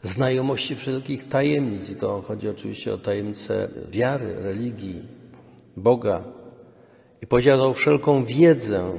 [0.02, 5.17] znajomości wszelkich tajemnic i to chodzi oczywiście o tajemnice wiary, religii,
[5.78, 6.24] Boga
[7.22, 8.92] i posiadał wszelką wiedzę,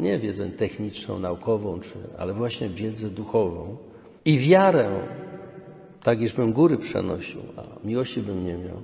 [0.00, 3.76] nie wiedzę techniczną, naukową, czy, ale właśnie wiedzę duchową,
[4.24, 4.90] i wiarę,
[6.02, 8.76] tak iżbym góry przenosił, a miłości bym nie miał,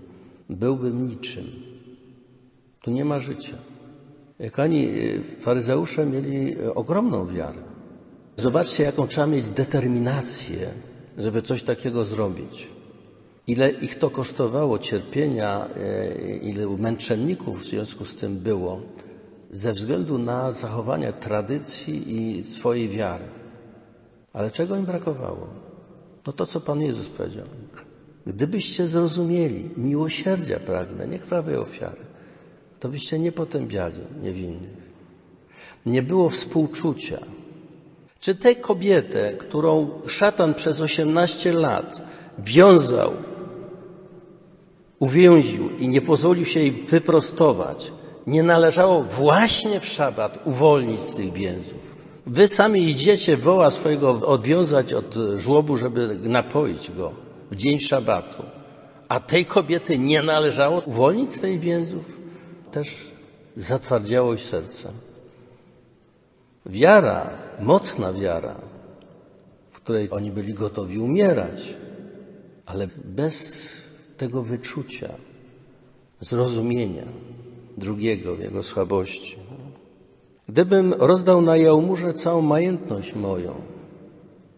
[0.51, 1.45] byłbym niczym.
[2.83, 3.57] Tu nie ma życia.
[4.59, 7.63] Oni, y, faryzeusze, mieli y, ogromną wiarę.
[8.37, 10.71] Zobaczcie, jaką trzeba mieć determinację,
[11.19, 12.71] żeby coś takiego zrobić.
[13.51, 18.81] Ile ich to kosztowało cierpienia, y, ile męczenników w związku z tym było,
[19.51, 23.25] ze względu na zachowanie tradycji i swojej wiary.
[24.33, 25.47] Ale czego im brakowało?
[26.27, 27.47] No to, co Pan Jezus powiedział.
[28.27, 32.03] Gdybyście zrozumieli, miłosierdzia pragnę, niech prawej ofiary,
[32.81, 34.81] to byście nie potępiali niewinnych.
[35.87, 37.19] Nie było współczucia.
[38.21, 42.03] Czy tę kobietę, którą szatan przez 18 lat
[42.39, 43.13] wiązał,
[45.01, 47.93] uwięził i nie pozwolił się jej wyprostować,
[48.27, 51.97] nie należało właśnie w szabat uwolnić z tych więzów?
[52.27, 57.13] Wy sami idziecie woła swojego odwiązać od żłobu, żeby napoić go
[57.51, 58.43] w dzień szabatu.
[59.09, 62.21] A tej kobiety nie należało uwolnić z tej więzów?
[62.71, 63.11] Też
[63.57, 64.91] zatwardziałość serca.
[66.67, 67.31] Wiara,
[67.61, 68.57] mocna wiara,
[69.71, 71.75] w której oni byli gotowi umierać,
[72.67, 73.69] ale bez
[74.21, 75.09] tego wyczucia,
[76.21, 77.07] zrozumienia
[77.77, 79.37] drugiego w jego słabości.
[80.49, 83.55] Gdybym rozdał na jałmużę całą majętność moją,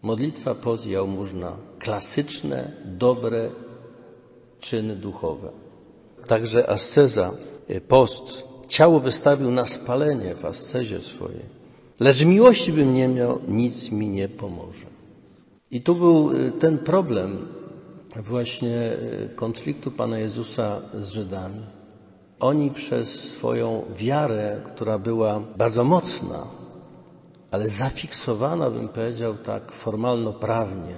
[0.01, 3.49] modlitwa poz jałmużna, klasyczne, dobre
[4.59, 5.49] czyny duchowe.
[6.27, 7.31] Także asceza,
[7.67, 11.45] e, post, ciało wystawił na spalenie w ascezie swojej.
[11.99, 14.87] Lecz miłości bym nie miał, nic mi nie pomoże.
[15.71, 17.47] I tu był e, ten problem
[18.21, 21.65] właśnie e, konfliktu Pana Jezusa z Żydami.
[22.39, 26.47] Oni przez swoją wiarę, która była bardzo mocna,
[27.51, 30.95] ale zafiksowana, bym powiedział tak formalno-prawnie,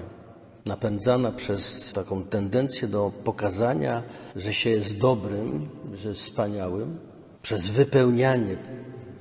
[0.65, 4.03] napędzana przez taką tendencję do pokazania,
[4.35, 6.97] że się jest dobrym, że jest wspaniałym,
[7.41, 8.57] przez wypełnianie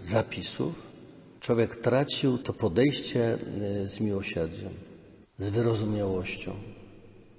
[0.02, 0.82] zapisów,
[1.40, 3.38] człowiek tracił to podejście
[3.82, 4.70] e, z miłosierdziem,
[5.38, 6.52] z wyrozumiałością.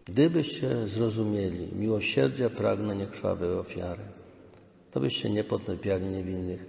[0.06, 4.04] Gdybyście zrozumieli, miłosierdzia pragnę niekrwawej ofiary
[4.96, 6.66] to byście nie potępiali niewinnych.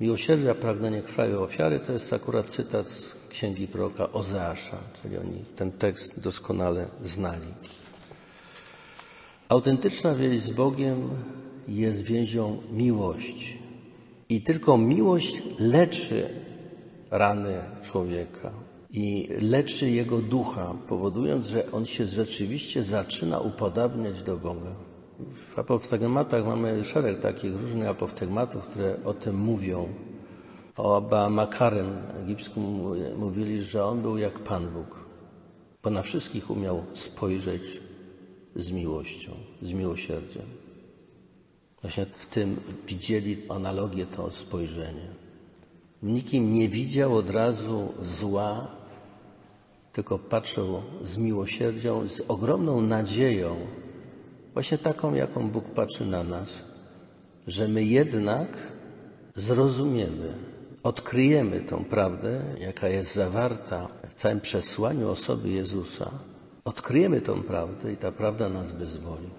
[0.00, 5.72] Miłosierdzia, pragnienie krwawej ofiary to jest akurat cytat z księgi proroka Ozeasza, czyli oni ten
[5.72, 7.54] tekst doskonale znali.
[9.48, 11.10] Autentyczna więź z Bogiem
[11.68, 13.58] jest więzią miłości.
[14.28, 16.28] I tylko miłość leczy
[17.10, 18.52] rany człowieka
[18.90, 24.74] i leczy jego ducha, powodując, że on się rzeczywiście zaczyna upodabniać do Boga.
[25.32, 29.88] W apoftegmatach mamy szereg takich różnych apoftegmatów, które o tym mówią.
[30.76, 32.62] O Abba Makarem egipskim
[33.16, 35.04] mówili, że on był jak Pan Bóg,
[35.82, 37.62] bo na wszystkich umiał spojrzeć
[38.56, 39.32] z miłością,
[39.62, 40.46] z miłosierdziem.
[41.82, 45.08] Właśnie w tym widzieli analogię to spojrzenie.
[46.02, 48.77] Nikim nie widział od razu zła,
[49.98, 53.56] tylko patrzył z miłosierdzią, z ogromną nadzieją,
[54.54, 56.62] Właśnie taką, jaką Bóg patrzy na nas,
[57.46, 58.48] że my jednak
[59.34, 60.34] zrozumiemy,
[60.82, 66.10] odkryjemy tą prawdę, jaka jest zawarta w całym przesłaniu osoby Jezusa.
[66.64, 69.30] Odkryjemy tą prawdę i ta prawda nas wyzwoli.